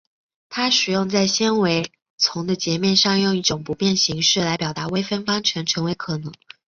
[0.49, 6.33] 它使得在纤维丛的截面上用一种不变形式来表达微分方程成为可能。